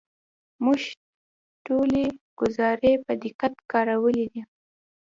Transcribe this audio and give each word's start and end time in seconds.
موږ 0.63 0.81
ټولې 1.65 2.05
ګزارې 2.39 2.93
په 3.05 3.11
دقت 3.23 3.53
کارولې 3.71 4.25
دي. 4.31 4.41